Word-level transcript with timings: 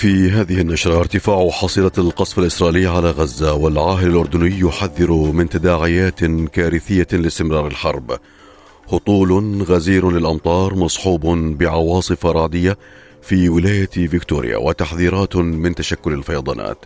في 0.00 0.30
هذه 0.30 0.60
النشرة 0.60 0.98
ارتفاع 0.98 1.50
حصيلة 1.50 1.90
القصف 1.98 2.38
الإسرائيلي 2.38 2.86
على 2.86 3.10
غزة 3.10 3.54
والعاهل 3.54 4.06
الأردني 4.06 4.60
يحذر 4.60 5.12
من 5.12 5.48
تداعيات 5.48 6.24
كارثية 6.24 7.06
لاستمرار 7.12 7.66
الحرب. 7.66 8.18
هطول 8.92 9.62
غزير 9.62 10.10
للأمطار 10.10 10.74
مصحوب 10.74 11.26
بعواصف 11.58 12.26
رعدية 12.26 12.78
في 13.22 13.48
ولاية 13.48 13.86
فيكتوريا 13.86 14.56
وتحذيرات 14.56 15.36
من 15.36 15.74
تشكل 15.74 16.12
الفيضانات. 16.12 16.84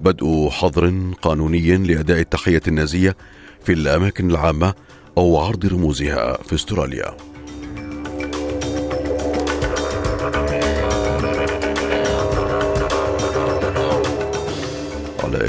بدء 0.00 0.48
حظر 0.48 0.94
قانوني 1.22 1.76
لأداء 1.76 2.20
التحية 2.20 2.62
النازية 2.68 3.16
في 3.64 3.72
الأماكن 3.72 4.30
العامة 4.30 4.74
أو 5.18 5.38
عرض 5.38 5.66
رموزها 5.66 6.38
في 6.42 6.54
استراليا. 6.54 7.31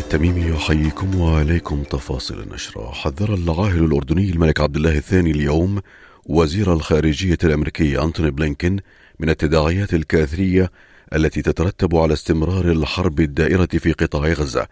التميمي 0.04 0.50
يحييكم 0.50 1.20
وعليكم 1.20 1.84
تفاصيل 1.84 2.40
النشرة. 2.40 2.92
حذر 2.92 3.34
العاهل 3.34 3.84
الأردني 3.84 4.30
الملك 4.30 4.62
عبد 4.62 4.76
الله 4.76 4.98
الثاني 4.98 5.32
اليوم 5.32 5.82
وزير 6.26 6.74
الخارجية 6.74 7.38
الأمريكي 7.44 8.02
أنتوني 8.02 8.32
بلينكن 8.32 8.80
من 9.20 9.30
التداعيات 9.30 9.94
الكارثية 9.94 10.72
التي 11.14 11.42
تترتب 11.42 11.96
على 11.96 12.14
استمرار 12.14 12.72
الحرب 12.72 13.20
الدائرة 13.20 13.66
في 13.66 13.92
قطاع 13.92 14.34
غزة. 14.34 14.68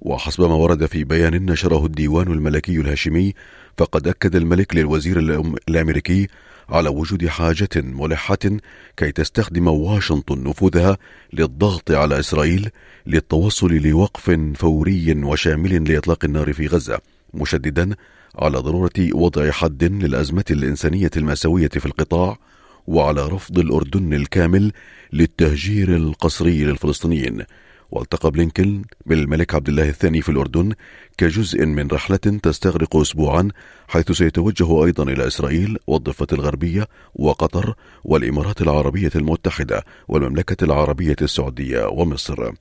وحسب 0.00 0.40
ما 0.40 0.54
ورد 0.54 0.86
في 0.86 1.04
بيان 1.04 1.50
نشره 1.50 1.86
الديوان 1.86 2.32
الملكي 2.32 2.80
الهاشمي 2.80 3.34
فقد 3.78 4.08
أكد 4.08 4.36
الملك 4.36 4.76
للوزير 4.76 5.18
الأمريكي 5.68 6.28
على 6.68 6.88
وجود 6.88 7.26
حاجة 7.26 7.68
ملحة 7.76 8.38
كي 8.96 9.12
تستخدم 9.12 9.68
واشنطن 9.68 10.44
نفوذها 10.44 10.98
للضغط 11.32 11.90
على 11.90 12.18
إسرائيل 12.18 12.70
للتوصل 13.06 13.74
لوقف 13.74 14.30
فوري 14.54 15.24
وشامل 15.24 15.92
لإطلاق 15.92 16.24
النار 16.24 16.52
في 16.52 16.66
غزة 16.66 16.98
مشددا 17.34 17.94
على 18.38 18.58
ضرورة 18.58 18.92
وضع 19.12 19.50
حد 19.50 19.84
للأزمة 19.84 20.44
الإنسانية 20.50 21.10
المأساوية 21.16 21.68
في 21.68 21.86
القطاع 21.86 22.38
وعلى 22.86 23.26
رفض 23.28 23.58
الأردن 23.58 24.14
الكامل 24.14 24.72
للتهجير 25.12 25.96
القسري 25.96 26.64
للفلسطينيين. 26.64 27.42
والتقى 27.90 28.30
بلينكن 28.30 28.82
بالملك 29.06 29.54
عبد 29.54 29.68
الله 29.68 29.88
الثاني 29.88 30.20
في 30.22 30.28
الأردن 30.28 30.72
كجزء 31.18 31.66
من 31.66 31.88
رحلة 31.92 32.16
تستغرق 32.16 32.96
أسبوعا 32.96 33.48
حيث 33.88 34.12
سيتوجه 34.12 34.84
أيضا 34.84 35.04
إلى 35.04 35.26
إسرائيل 35.26 35.78
والضفة 35.86 36.26
الغربية 36.32 36.86
وقطر 37.14 37.74
والإمارات 38.04 38.60
العربية 38.60 39.10
المتحدة 39.16 39.82
والمملكة 40.08 40.64
العربية 40.64 41.16
السعودية 41.22 41.86
ومصر. 41.86 42.52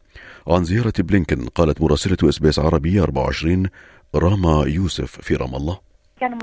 عن 0.47 0.63
زيارة 0.63 0.93
بلينكن 0.99 1.45
قالت 1.45 1.81
مراسلة 1.81 2.29
إس 2.29 2.39
بي 2.39 2.49
إس 2.49 2.59
عربي 2.59 3.01
24 3.01 3.69
راما 4.15 4.63
يوسف 4.67 5.21
في 5.21 5.35
رام 5.35 5.55
الله. 5.55 5.79
كان 6.19 6.37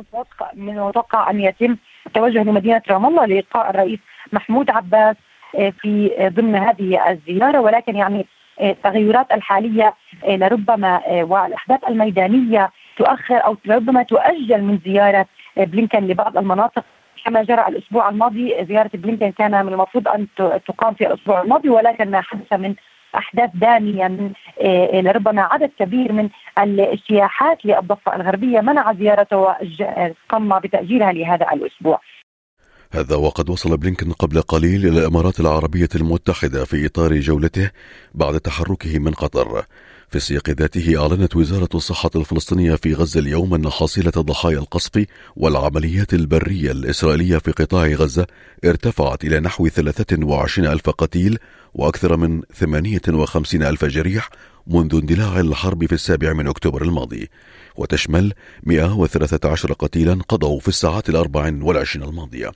من 0.55 0.79
المتوقع 0.79 1.31
أن 1.31 1.41
يتم 1.41 1.77
التوجه 2.07 2.43
لمدينة 2.43 2.83
رام 2.91 3.07
الله 3.07 3.27
للقاء 3.27 3.71
الرئيس 3.71 3.99
محمود 4.33 4.71
عباس 4.71 5.17
آه، 5.59 5.73
في 5.81 6.11
ضمن 6.37 6.55
هذه 6.55 7.11
الزيارة 7.11 7.61
ولكن 7.61 7.97
يعني 7.97 8.27
التغيرات 8.71 9.33
الحالية 9.33 9.95
آه، 10.25 10.37
لربما 10.37 11.01
آه، 11.07 11.25
والأحداث 11.25 11.81
الميدانية 11.89 12.71
تؤخر 12.97 13.45
أو 13.45 13.57
ربما 13.69 14.03
تؤجل 14.03 14.63
من 14.63 14.79
زيارة 14.85 15.27
آه، 15.59 15.65
بلينكن 15.65 16.07
لبعض 16.07 16.39
المناطق 16.39 16.85
كما 17.25 17.43
جرى 17.43 17.69
الأسبوع 17.69 18.09
الماضي 18.09 18.65
زيارة 18.65 18.91
بلينكن 18.95 19.31
كان 19.31 19.67
من 19.67 19.73
المفروض 19.73 20.09
أن 20.09 20.27
تقام 20.67 20.95
في 20.95 21.07
الأسبوع 21.07 21.43
الماضي 21.43 21.69
ولكن 21.69 22.11
ما 22.11 22.21
حدث 22.21 22.53
من 22.53 22.75
أحداث 23.17 23.51
داميه 23.55 24.09
من 24.09 24.33
لربما 24.93 25.43
عدد 25.43 25.71
كبير 25.79 26.13
من 26.13 26.29
السياحات 26.69 27.65
للضفة 27.65 28.17
الغربية 28.17 28.61
منع 28.61 28.93
زيارته 28.93 29.37
وقام 29.37 30.59
بتأجيلها 30.59 31.13
لهذا 31.13 31.47
الأسبوع. 31.53 32.01
هذا 32.95 33.17
وقد 33.17 33.51
وصل 33.51 33.77
بلينكن 33.77 34.13
قبل 34.13 34.43
قليل 34.43 34.87
إلى 34.87 34.99
الإمارات 34.99 35.41
العربية 35.41 35.89
المتحدة 35.95 36.65
في 36.65 36.87
إطار 36.87 37.21
جولته 37.21 37.71
بعد 38.15 38.41
تحركه 38.41 38.99
من 38.99 39.13
قطر. 39.13 39.67
في 40.09 40.17
السياق 40.17 40.51
ذاته 40.51 41.01
أعلنت 41.01 41.37
وزارة 41.37 41.69
الصحة 41.75 42.11
الفلسطينية 42.17 42.75
في 42.75 42.95
غزة 42.95 43.21
اليوم 43.21 43.55
أن 43.55 43.71
حصيلة 43.71 44.11
ضحايا 44.11 44.59
القصف 44.59 45.05
والعمليات 45.37 46.15
البرية 46.15 46.71
الإسرائيلية 46.71 47.39
في 47.39 47.51
قطاع 47.51 47.87
غزة 47.87 48.27
ارتفعت 48.65 49.25
إلى 49.25 49.41
نحو 49.41 49.69
23 49.69 50.69
ألف 50.69 50.91
قتيل 50.91 51.39
وأكثر 51.75 52.17
من 52.17 52.43
58 52.55 53.63
ألف 53.63 53.85
جريح 53.85 54.31
منذ 54.67 54.95
اندلاع 54.95 55.41
الحرب 55.41 55.87
في 55.87 55.93
السابع 55.93 56.33
من 56.33 56.49
أكتوبر 56.49 56.83
الماضي. 56.83 57.31
وتشمل 57.77 58.33
113 58.63 59.73
قتيلا 59.73 60.19
قضوا 60.29 60.61
في 60.61 60.69
الساعات 60.69 61.09
الأربع 61.09 61.53
والعشرين 61.61 62.09
الماضية. 62.09 62.53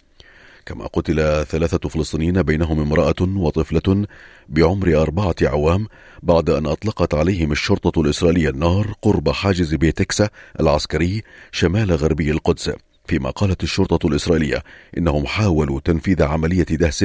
كما 0.67 0.87
قتل 0.87 1.45
ثلاثة 1.45 1.89
فلسطينيين 1.89 2.43
بينهم 2.43 2.81
امرأة 2.81 3.15
وطفلة 3.21 4.07
بعمر 4.49 5.03
أربعة 5.03 5.35
أعوام 5.43 5.87
بعد 6.23 6.51
أن 6.51 6.67
أطلقت 6.67 7.15
عليهم 7.15 7.53
الشرطة 7.53 8.01
الإسرائيلية 8.01 8.49
النار 8.49 8.95
قرب 9.03 9.31
حاجز 9.31 9.75
بيتكسا 9.75 10.29
العسكري 10.61 11.23
شمال 11.53 11.93
غربي 11.93 12.31
القدس. 12.31 12.71
فيما 13.07 13.31
قالت 13.31 13.63
الشرطة 13.63 14.07
الإسرائيلية 14.07 14.63
إنهم 14.99 15.27
حاولوا 15.27 15.81
تنفيذ 15.81 16.23
عملية 16.23 16.63
دهس 16.65 17.05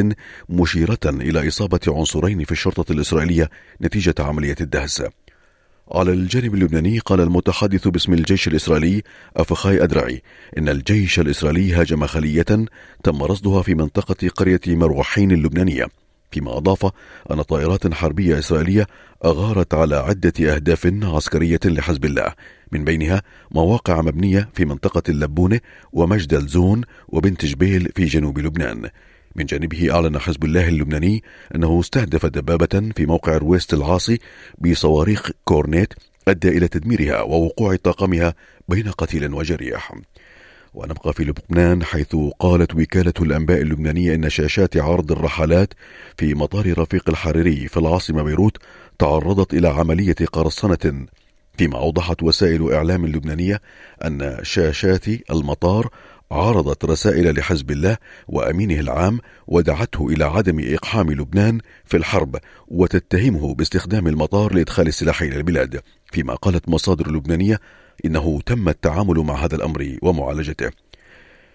مشيرة 0.50 1.00
إلى 1.06 1.48
إصابة 1.48 1.80
عنصرين 1.88 2.44
في 2.44 2.52
الشرطة 2.52 2.92
الإسرائيلية 2.92 3.50
نتيجة 3.82 4.16
عملية 4.20 4.56
الدهس. 4.62 5.04
على 5.92 6.12
الجانب 6.12 6.54
اللبناني 6.54 7.00
قال 7.00 7.22
المتحدث 7.22 7.88
باسم 7.88 8.14
الجيش 8.14 8.48
الإسرائيلي 8.48 9.04
أفخاي 9.38 9.84
أدرعي 9.84 10.22
إن 10.58 10.70
الجيش 10.70 11.20
الإسرائيلي 11.20 11.74
هاجم 11.74 12.06
خلية 12.06 12.46
تم 13.04 13.24
رصدها 13.24 13.62
في 13.62 13.76
منطقة 13.76 14.28
قرية 14.28 14.62
مروحين 14.68 15.32
اللبنانية 15.32 15.88
فيما 16.32 16.58
أضاف 16.58 16.92
أن 17.32 17.42
طائرات 17.42 17.94
حربية 17.94 18.40
إسرائيلية 18.40 18.88
أغارت 19.26 19.74
على 19.74 19.96
عدة 19.96 20.56
أهداف 20.56 20.94
عسكرية 21.04 21.60
لحزب 21.66 22.06
الله 22.06 22.34
من 22.72 22.84
بينها 22.84 23.22
مواقع 23.52 24.02
ومبنى 24.02 24.50
في 24.54 24.66
منطقة 24.66 25.04
اللبونة 25.10 25.60
ومجد 25.94 26.34
الزون 26.34 26.82
وبنت 27.08 27.46
جبيل 27.46 27.92
في 27.96 28.06
جنوب 28.06 28.40
لبنان. 28.40 28.90
من 29.36 29.46
جانبه 29.46 29.94
أعلن 29.96 30.20
حزب 30.20 30.44
الله 30.44 30.68
اللبناني 30.68 31.24
أنه 31.56 31.80
استهدف 31.80 32.26
دبابة 32.26 32.92
في 32.96 33.06
موقع 33.06 33.38
رويست 33.38 33.74
العاصي 33.74 34.20
بصواريخ 34.58 35.32
كورنيت 35.46 35.94
أدى 36.28 36.50
إلى 36.50 36.68
تدميرها 36.68 37.22
ووقوع 37.22 37.76
طاقمها 37.76 38.34
بين 38.68 38.92
قتيل 38.92 39.34
وجريح. 39.34 39.94
ونبقى 40.74 41.14
في 41.14 41.24
لبنان 41.24 41.84
حيث 41.84 42.16
قالت 42.40 42.76
وكالة 42.76 43.14
الأنباء 43.22 43.62
اللبنانية 43.62 44.16
إن 44.16 44.30
شاشات 44.30 44.78
عرض 44.78 45.12
الرحلات 45.12 45.74
في 46.18 46.34
مطار 46.34 46.80
رفيق 46.80 47.10
الحريري 47.10 47.68
في 47.68 47.78
العاصمة 47.78 48.24
بيروت 48.24 48.58
تعرضت 49.00 49.54
إلى 49.54 49.68
عملية 49.68 50.16
قرصنة. 50.34 51.06
فيما 51.58 51.78
أوضحت 51.78 52.24
وسائل 52.24 52.74
إعلام 52.74 53.06
اللبنانية 53.06 53.62
أن 54.06 54.38
شاشات 54.44 55.08
المطار 55.32 55.90
عرضت 56.32 56.86
رسائل 56.86 57.40
لحزب 57.40 57.72
الله 57.72 57.98
وأمينه 58.28 58.80
العام 58.80 59.20
ودعته 59.48 60.08
إلى 60.08 60.24
عدم 60.24 60.74
إقحام 60.74 61.12
لبنان 61.12 61.60
في 61.86 61.98
الحرب 61.98 62.38
وتتهمه 62.68 63.56
باستخدام 63.56 64.08
المطار 64.08 64.54
لإدخال 64.54 64.88
السلاح 64.88 65.22
إلى 65.22 65.38
البلاد. 65.38 65.82
فيما 66.12 66.36
قالت 66.36 66.70
مصادر 66.70 67.12
لبنانية 67.12 67.60
إنه 68.06 68.42
تم 68.46 68.70
التعامل 68.70 69.20
مع 69.20 69.36
هذا 69.36 69.56
الأمر 69.56 69.98
ومعالجته. 70.02 70.72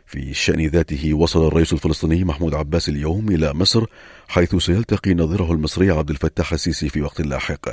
في 0.07 0.19
الشأن 0.31 0.67
ذاته 0.67 1.15
وصل 1.15 1.47
الرئيس 1.47 1.73
الفلسطيني 1.73 2.25
محمود 2.25 2.55
عباس 2.55 2.89
اليوم 2.89 3.29
إلى 3.29 3.55
مصر 3.55 3.85
حيث 4.29 4.57
سيلتقي 4.57 5.15
نظيره 5.15 5.53
المصري 5.53 5.91
عبد 5.91 6.11
الفتاح 6.11 6.53
السيسي 6.53 6.89
في 6.89 7.03
وقت 7.03 7.21
لاحق. 7.21 7.69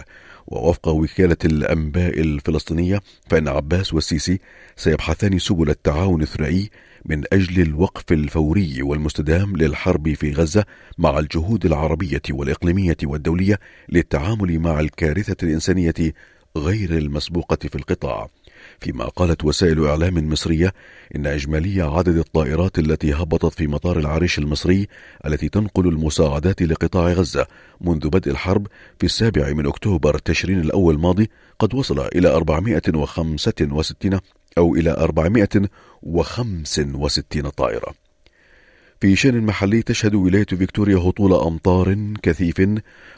ووفق 0.47 0.87
وكالة 0.87 1.37
الأنباء 1.45 2.19
الفلسطينية 2.19 3.01
فإن 3.29 3.47
عباس 3.47 3.93
والسيسي 3.93 4.39
سيبحثان 4.75 5.39
سبل 5.39 5.69
التعاون 5.69 6.21
الثنائي 6.21 6.69
من 7.05 7.23
أجل 7.33 7.61
الوقف 7.61 8.11
الفوري 8.11 8.81
والمستدام 8.81 9.57
للحرب 9.57 10.13
في 10.13 10.31
غزة 10.31 10.65
مع 10.97 11.19
الجهود 11.19 11.65
العربية 11.65 12.21
والإقليمية 12.29 12.97
والدولية 13.03 13.59
للتعامل 13.89 14.59
مع 14.59 14.79
الكارثة 14.79 15.35
الإنسانية 15.43 15.93
غير 16.57 16.97
المسبوقة 16.97 17.57
في 17.69 17.75
القطاع. 17.75 18.27
فيما 18.79 19.05
قالت 19.05 19.43
وسائل 19.43 19.85
إعلام 19.85 20.29
مصرية 20.29 20.73
إن 21.15 21.25
إجمالي 21.25 21.81
عدد 21.81 22.17
الطائرات 22.17 22.79
التي 22.79 23.13
هبطت 23.13 23.53
في 23.53 23.67
مطار 23.67 23.99
العريش 23.99 24.39
المصري 24.39 24.87
التي 25.25 25.49
تنقل 25.49 25.87
المساعدات 25.87 26.61
لقطاع 26.61 27.11
غزة 27.11 27.47
منذ 27.81 28.09
بدء 28.09 28.31
الحرب 28.31 28.67
في 28.99 29.05
السابع 29.05 29.53
من 29.53 29.67
أكتوبر 29.67 30.17
تشرين 30.17 30.59
الأول 30.59 30.95
الماضي 30.95 31.29
قد 31.59 31.73
وصل 31.73 31.99
إلى 31.99 32.27
465 32.27 34.19
أو 34.57 34.75
إلى 34.75 34.91
465 34.91 37.49
طائرة 37.49 37.93
في 39.03 39.15
شان 39.15 39.41
محلي 39.41 39.81
تشهد 39.81 40.15
ولاية 40.15 40.45
فيكتوريا 40.45 40.97
هطول 40.97 41.33
أمطار 41.33 41.97
كثيف 42.23 42.61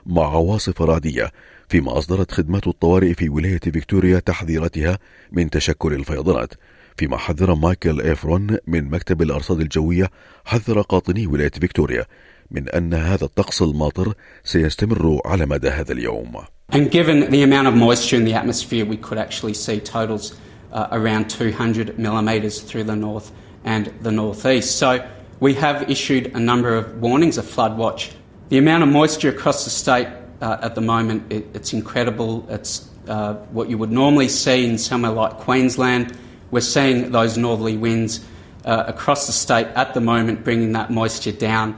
مع 0.06 0.24
عواصف 0.24 0.82
رعدية 0.82 1.32
فيما 1.70 1.98
أصدرت 1.98 2.32
خدمات 2.32 2.68
الطوارئ 2.68 3.14
في 3.14 3.30
ولاية 3.30 3.60
فيكتوريا 3.60 4.20
تحذيراتها 4.20 5.00
من 5.32 5.50
تشكل 5.50 5.94
الفيضانات 5.94 6.54
فيما 6.98 7.18
حذر 7.18 7.56
مايكل 7.56 8.02
إيفرون 8.02 8.58
من 8.68 8.90
مكتب 8.90 9.22
الأرصاد 9.22 9.60
الجوية 9.60 10.12
حذر 10.46 10.82
قاطني 10.82 11.28
ولاية 11.28 11.52
فيكتوريا 11.52 12.06
من 12.52 12.70
أن 12.70 12.94
هذا 12.94 13.24
الطقس 13.24 13.62
الماطر 13.62 14.14
سيستمر 14.44 15.22
على 15.26 15.46
مدى 15.46 15.70
هذا 15.70 15.92
اليوم. 15.92 16.38
And 16.72 16.92
given 16.92 17.30
the 17.30 17.44
amount 17.44 17.68
of 17.68 17.76
moisture 17.76 18.16
in 18.16 18.26
the 18.26 18.34
atmosphere, 18.34 18.86
we 18.86 18.98
could 18.98 19.18
actually 19.18 19.54
see 19.54 19.80
totals 19.80 20.34
uh, 20.75 20.89
around 20.93 21.29
200 21.31 21.99
millimetres 21.99 22.61
through 22.61 22.85
the 22.85 22.97
north 22.97 23.33
and 23.65 23.87
the 24.03 24.11
northeast. 24.11 24.77
So 24.77 25.07
we 25.41 25.55
have 25.55 25.91
issued 25.91 26.33
a 26.35 26.41
number 26.41 26.75
of 26.75 27.01
warnings, 27.01 27.39
a 27.39 27.43
flood 27.43 27.77
watch. 27.77 28.13
The 28.49 28.59
amount 28.59 28.83
of 28.83 28.89
moisture 28.89 29.31
across 29.31 29.65
the 29.65 29.71
state 29.71 30.09
uh, 30.41 30.59
at 30.63 30.75
the 30.75 30.81
moment, 30.81 31.33
it, 31.33 31.47
it's 31.55 31.73
incredible. 31.73 32.47
It's 32.49 32.89
uh, 33.09 33.35
what 33.53 33.69
you 33.69 33.79
would 33.79 33.93
normally 33.93 34.29
see 34.29 34.67
in 34.67 34.79
somewhere 34.79 35.13
like 35.13 35.33
Queensland. 35.39 36.17
We're 36.51 36.61
seeing 36.61 37.13
those 37.13 37.39
northerly 37.39 37.77
winds 37.77 38.21
uh, 38.65 38.85
across 38.87 39.27
the 39.27 39.33
state 39.33 39.67
at 39.75 39.95
the 39.95 40.01
moment, 40.01 40.45
bringing 40.45 40.73
that 40.73 40.91
moisture 40.91 41.33
down. 41.33 41.77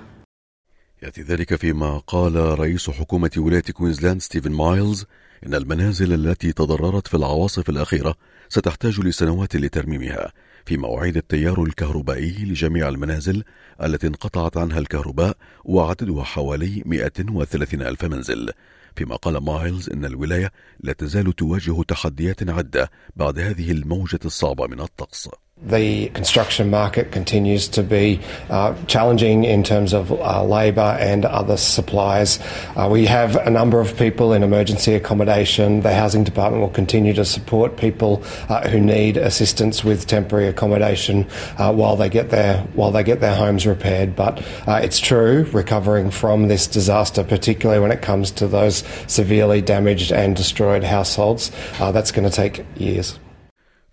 يأتي 1.03 1.23
ذلك 1.23 1.55
فيما 1.55 1.99
قال 2.07 2.59
رئيس 2.59 2.91
حكومة 2.91 3.31
ولاية 3.37 3.63
كوينزلاند 3.63 4.21
ستيفن 4.21 4.53
مايلز 4.53 5.07
إن 5.46 5.56
المنازل 5.56 6.14
التي 6.14 6.52
تضررت 6.54 7.08
في 7.08 7.18
العواصف 7.18 7.70
الأخيرة 7.70 8.16
ستحتاج 8.50 9.00
لسنوات 9.00 9.56
لترميمها 9.56 10.32
فيما 10.66 10.78
عاد 10.78 11.18
التيار 11.18 11.64
الكهربائي 11.64 12.46
لجميع 12.46 12.90
المنازل 12.90 13.44
التي 13.84 14.08
انقطعت 14.08 14.58
عنها 14.58 14.80
الكهرباء 14.80 15.38
وعددها 15.66 16.24
حوالي 16.24 16.84
130 16.86 17.82
ألف 17.82 18.06
منزل. 18.06 18.52
فيما 18.96 19.16
قال 19.16 19.38
مايلز 19.38 19.90
إن 19.90 20.06
الولاية 20.06 20.52
لا 20.80 20.94
تزال 20.94 21.36
تواجه 21.36 21.84
تحديات 21.84 22.50
عدة 22.50 22.92
بعد 23.16 23.40
هذه 23.40 23.72
الموجة 23.72 24.20
الصعبة 24.26 24.68
من 24.68 24.80
الطقس. 24.80 25.30
The 25.64 26.10
construction 26.10 26.70
market 26.70 27.12
continues 27.12 27.68
to 27.70 27.82
be 27.82 28.22
uh, 28.48 28.76
challenging 28.86 29.44
in 29.44 29.64
terms 29.64 29.92
of 29.92 30.12
uh, 30.12 30.44
labour 30.44 30.96
and 31.00 31.26
other 31.26 31.58
supplies. 31.58 32.40
Uh, 32.76 32.88
we 32.92 33.08
have 33.08 33.36
a 33.36 33.50
number 33.50 33.80
of 33.80 33.98
people 33.98 34.34
in 34.34 34.44
emergency 34.44 34.94
accommodation. 34.94 35.82
The 35.82 35.96
housing 35.96 36.24
department 36.24 36.62
will 36.62 36.70
continue 36.70 37.12
to 37.14 37.26
support 37.26 37.76
people 37.76 38.22
uh, 38.50 38.70
who 38.70 38.80
need 38.80 39.18
assistance 39.18 39.84
with 39.84 40.06
temporary 40.06 40.48
accommodation 40.48 41.26
uh, 41.58 41.74
while 41.74 41.96
they 41.96 42.10
get 42.10 42.30
their 42.30 42.60
while 42.76 42.92
they 42.92 43.04
get 43.04 43.20
their 43.20 43.36
homes 43.36 43.66
repaired. 43.66 44.16
But 44.16 44.44
uh, 44.68 44.80
it's 44.84 45.00
true, 45.00 45.50
recovering 45.52 46.12
from 46.12 46.50
this 46.50 46.68
disaster, 46.68 47.24
particularly 47.24 47.82
when 47.82 47.92
it 47.92 48.04
comes 48.04 48.30
to 48.32 48.48
those 48.48 48.84
severely 49.08 49.62
damaged 49.62 50.12
and 50.12 50.36
destroyed 50.36 50.84
households, 50.84 51.50
that's 51.80 52.12
going 52.12 52.30
to 52.30 52.36
take 52.36 52.64
years. 52.78 53.18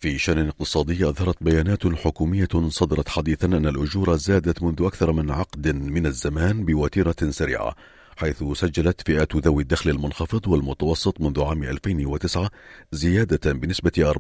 في 0.05 0.19
شأن 0.19 0.49
اقتصادي 0.49 1.09
أظهرت 1.09 1.37
بيانات 1.41 1.87
حكومية 1.87 2.49
صدرت 2.69 3.09
حديثا 3.09 3.47
أن 3.47 3.67
الأجور 3.67 4.17
زادت 4.17 4.63
منذ 4.63 4.83
أكثر 4.83 5.13
من 5.13 5.31
عقد 5.31 5.69
من 5.69 6.07
الزمان 6.07 6.65
بوتيرة 6.65 7.17
سريعة 7.31 7.77
حيث 8.17 8.45
سجلت 8.53 9.01
فئات 9.07 9.37
ذوي 9.37 9.63
الدخل 9.63 9.91
المنخفض 9.91 10.49
والمتوسط 10.49 11.21
منذ 11.21 11.43
عام 11.43 11.63
2009 11.63 12.51
زيادة 12.93 13.53
بنسبة 13.53 14.13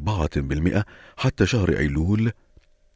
4% 0.78 0.82
حتى 1.16 1.46
شهر 1.46 1.78
أيلول 1.78 2.32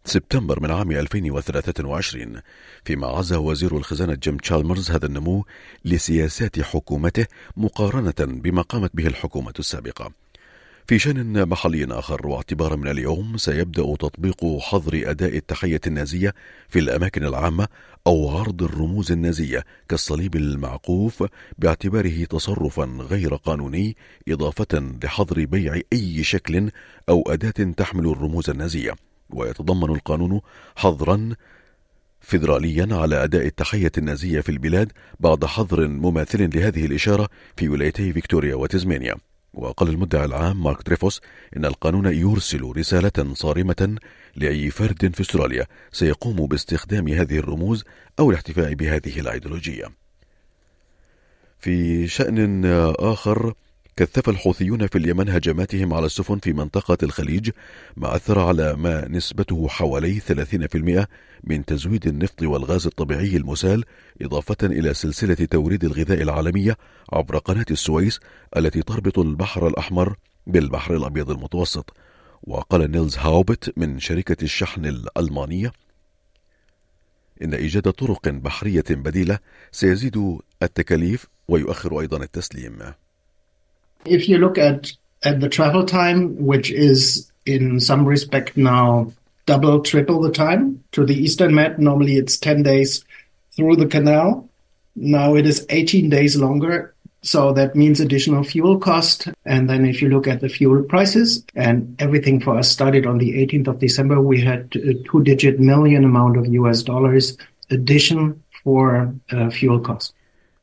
سبتمبر 0.04 0.60
من 0.60 0.70
عام 0.70 0.92
2023 0.92 2.40
فيما 2.84 3.06
عزى 3.06 3.36
وزير 3.36 3.76
الخزانة 3.76 4.14
جيم 4.14 4.36
تشالمرز 4.36 4.90
هذا 4.90 5.06
النمو 5.06 5.44
لسياسات 5.84 6.60
حكومته 6.60 7.26
مقارنة 7.56 8.40
بما 8.40 8.62
قامت 8.62 8.90
به 8.94 9.06
الحكومة 9.06 9.54
السابقة. 9.58 10.27
في 10.88 10.98
شأن 10.98 11.48
محلي 11.48 11.84
آخر 11.90 12.26
واعتبارا 12.26 12.76
من 12.76 12.88
اليوم 12.88 13.36
سيبدأ 13.36 13.96
تطبيق 13.96 14.58
حظر 14.60 15.02
أداء 15.10 15.36
التحية 15.36 15.80
النازية 15.86 16.34
في 16.68 16.78
الأماكن 16.78 17.24
العامة 17.24 17.68
أو 18.06 18.38
عرض 18.38 18.62
الرموز 18.62 19.12
النازية 19.12 19.64
كالصليب 19.88 20.36
المعقوف 20.36 21.24
باعتباره 21.58 22.24
تصرفا 22.24 22.84
غير 22.84 23.34
قانوني 23.34 23.96
إضافة 24.28 24.98
لحظر 25.04 25.44
بيع 25.44 25.80
أي 25.92 26.22
شكل 26.22 26.70
أو 27.08 27.22
أداة 27.26 27.72
تحمل 27.76 28.06
الرموز 28.06 28.50
النازية. 28.50 28.92
ويتضمن 29.30 29.94
القانون 29.94 30.40
حظرا 30.76 31.30
فيدراليا 32.20 32.88
على 32.90 33.24
أداء 33.24 33.46
التحية 33.46 33.92
النازية 33.98 34.40
في 34.40 34.48
البلاد 34.48 34.92
بعد 35.20 35.44
حظر 35.44 35.88
مماثل 35.88 36.58
لهذه 36.58 36.86
الإشارة 36.86 37.28
في 37.56 37.68
ولايتي 37.68 38.12
فيكتوريا 38.12 38.54
وتزمانيا 38.54 39.14
وقال 39.54 39.88
المدعي 39.88 40.24
العام 40.24 40.62
مارك 40.62 40.86
دريفوس 40.86 41.20
إن 41.56 41.64
القانون 41.64 42.06
يرسل 42.06 42.72
رسالة 42.76 43.34
صارمة 43.34 43.96
لأي 44.36 44.70
فرد 44.70 45.14
في 45.14 45.20
أستراليا 45.20 45.66
سيقوم 45.92 46.46
باستخدام 46.46 47.08
هذه 47.08 47.38
الرموز 47.38 47.84
أو 48.18 48.30
الاحتفاء 48.30 48.74
بهذه 48.74 49.20
الأيديولوجية. 49.20 49.84
في 51.58 52.06
شأن 52.08 52.64
آخر 52.98 53.54
كثف 53.98 54.28
الحوثيون 54.28 54.86
في 54.86 54.98
اليمن 54.98 55.28
هجماتهم 55.28 55.94
على 55.94 56.06
السفن 56.06 56.38
في 56.38 56.52
منطقة 56.52 56.98
الخليج 57.02 57.50
ما 57.96 58.16
أثر 58.16 58.38
على 58.38 58.76
ما 58.76 59.08
نسبته 59.08 59.68
حوالي 59.68 60.20
30% 60.20 61.06
من 61.44 61.64
تزويد 61.64 62.06
النفط 62.06 62.42
والغاز 62.42 62.86
الطبيعي 62.86 63.36
المسال 63.36 63.84
إضافة 64.22 64.56
إلى 64.62 64.94
سلسلة 64.94 65.34
توريد 65.34 65.84
الغذاء 65.84 66.22
العالمية 66.22 66.76
عبر 67.12 67.38
قناة 67.38 67.66
السويس 67.70 68.20
التي 68.56 68.82
تربط 68.82 69.18
البحر 69.18 69.66
الأحمر 69.66 70.16
بالبحر 70.46 70.96
الأبيض 70.96 71.30
المتوسط. 71.30 71.96
وقال 72.42 72.90
نيلز 72.90 73.18
هاوبت 73.18 73.72
من 73.76 73.98
شركة 73.98 74.44
الشحن 74.44 74.86
الألمانية 74.86 75.72
إن 77.42 77.54
إيجاد 77.54 77.92
طرق 77.92 78.28
بحرية 78.28 78.84
بديلة 78.90 79.38
سيزيد 79.72 80.38
التكاليف 80.62 81.26
ويؤخر 81.48 82.00
أيضا 82.00 82.22
التسليم. 82.22 82.78
If 84.08 84.28
you 84.28 84.38
look 84.38 84.58
at, 84.58 84.92
at 85.22 85.40
the 85.40 85.48
travel 85.48 85.84
time, 85.84 86.44
which 86.44 86.70
is 86.70 87.30
in 87.46 87.80
some 87.80 88.04
respect 88.04 88.56
now 88.56 89.12
double, 89.46 89.80
triple 89.80 90.20
the 90.20 90.30
time 90.30 90.84
to 90.92 91.06
the 91.06 91.14
Eastern 91.14 91.54
Med, 91.54 91.78
normally 91.78 92.16
it's 92.16 92.38
10 92.38 92.62
days 92.62 93.04
through 93.56 93.76
the 93.76 93.86
canal. 93.86 94.48
Now 94.94 95.34
it 95.36 95.46
is 95.46 95.66
18 95.70 96.10
days 96.10 96.36
longer. 96.36 96.94
So 97.22 97.52
that 97.54 97.74
means 97.74 97.98
additional 97.98 98.44
fuel 98.44 98.78
cost. 98.78 99.28
And 99.44 99.68
then 99.68 99.86
if 99.86 100.00
you 100.00 100.08
look 100.08 100.28
at 100.28 100.40
the 100.40 100.48
fuel 100.48 100.82
prices 100.84 101.44
and 101.54 101.96
everything 102.00 102.40
for 102.40 102.56
us 102.56 102.70
started 102.70 103.06
on 103.06 103.18
the 103.18 103.44
18th 103.44 103.68
of 103.68 103.78
December, 103.80 104.20
we 104.20 104.40
had 104.40 104.74
a 104.76 104.94
two 104.94 105.22
digit 105.24 105.58
million 105.58 106.04
amount 106.04 106.36
of 106.36 106.46
US 106.46 106.82
dollars 106.82 107.36
addition 107.70 108.42
for 108.62 109.12
uh, 109.32 109.50
fuel 109.50 109.80
cost. 109.80 110.14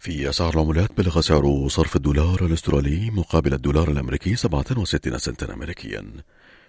في 0.05 0.29
أسعار 0.29 0.53
العملات 0.53 0.97
بلغ 0.97 1.21
سعر 1.21 1.67
صرف 1.67 1.95
الدولار 1.95 2.45
الأسترالي 2.45 3.11
مقابل 3.11 3.53
الدولار 3.53 3.91
الأمريكي 3.91 4.35
67 4.35 5.17
سنتا 5.17 5.53
أمريكيا. 5.53 6.05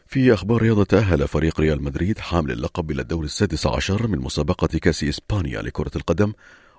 في 0.07 0.35
أخبار 0.35 0.63
رياضة 0.63 0.85
تأهل 0.85 1.29
فريق 1.29 1.61
ريال 1.61 1.83
مدريد 1.83 2.19
حامل 2.19 2.51
اللقب 2.51 2.91
إلى 2.91 3.03
الدور 3.03 3.25
السادس 3.25 3.67
عشر 3.67 4.07
من 4.07 4.19
مسابقة 4.19 4.67
كأس 4.67 5.05
إسبانيا 5.05 5.63
لكرة 5.63 5.91
القدم 5.97 6.33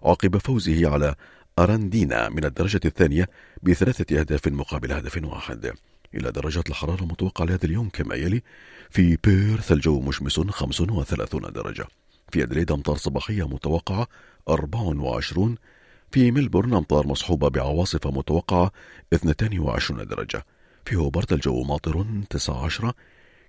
عقب 0.04 0.38
فوزه 0.38 0.90
على 0.90 1.16
أراندينا 1.60 2.30
من 2.30 2.46
الدرجة 2.46 2.82
الثانية 2.86 3.30
بثلاثة 3.64 4.20
أهداف 4.20 4.48
مقابل 4.48 4.92
هدف 4.92 5.24
واحد. 5.24 5.72
إلى 6.16 6.32
درجات 6.32 6.70
الحرارة 6.70 7.02
المتوقعة 7.02 7.46
لهذا 7.46 7.66
اليوم 7.66 7.90
كما 7.90 8.16
يلي 8.16 8.44
في 8.90 9.18
بيرث 9.24 9.72
الجو 9.72 10.02
مشمس 10.02 10.40
35 10.40 11.42
درجة. 11.54 11.86
في 12.32 12.44
أدريد 12.44 12.72
أمطار 12.72 12.98
صباحية 12.98 13.48
متوقعة 13.48 14.08
24 14.50 15.56
في 16.12 16.32
ملبورن 16.32 16.74
أمطار 16.74 17.08
مصحوبة 17.08 17.50
بعواصف 17.50 18.08
متوقعة 18.08 18.72
22 19.14 20.08
درجة. 20.08 20.46
في 20.86 20.96
هوبرت 20.96 21.34
الجو 21.34 21.64
ماطر 21.64 22.06
19 22.30 22.94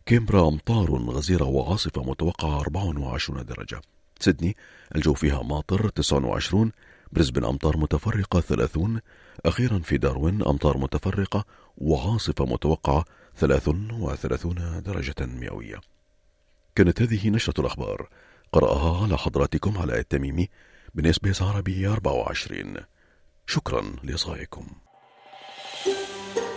كيمبرا 0.06 0.48
أمطار 0.48 0.90
غزيرة 0.90 1.44
وعاصفة 1.44 2.02
متوقعة 2.02 2.60
24 2.60 3.44
درجة. 3.44 3.80
سيدني 4.20 4.56
الجو 4.96 5.14
فيها 5.14 5.42
ماطر 5.42 5.88
29 5.88 6.72
بريسبن 7.12 7.44
أمطار 7.44 7.76
متفرقة 7.76 8.40
30 8.40 9.00
أخيرا 9.46 9.78
في 9.78 9.98
داروين 9.98 10.42
أمطار 10.42 10.78
متفرقة 10.78 11.44
وعاصفة 11.78 12.44
متوقعة 12.44 13.04
33 13.36 14.82
درجة 14.82 15.14
مئوية. 15.20 15.80
كانت 16.74 17.02
هذه 17.02 17.30
نشرة 17.30 17.60
الأخبار. 17.60 18.08
قرأها 18.52 19.02
على 19.02 19.18
حضراتكم 19.18 19.78
على 19.78 19.98
التميمي 19.98 20.48
من 20.94 21.06
SBS 21.06 21.42
عربي 21.42 21.88
24 21.88 22.74
شكرا 23.46 23.82
لإصغائكم. 24.04 24.66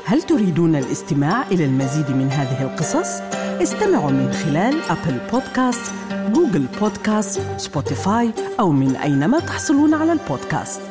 هل 0.06 0.22
تريدون 0.22 0.76
الاستماع 0.76 1.48
إلى 1.48 1.66
المزيد 1.66 2.12
من 2.12 2.28
هذه 2.28 2.64
القصص؟ 2.64 3.22
استمعوا 3.62 4.12
من 4.12 4.34
خلال 4.34 4.82
Apple 4.82 5.30
Podcasts، 5.32 5.94
Google 6.12 6.66
Podcasts، 6.80 7.42
Spotify 7.58 8.34
أو 8.60 8.72
من 8.72 8.96
أينما 8.96 9.40
تحصلون 9.40 9.94
على 9.94 10.12
البودكاست. 10.12 10.91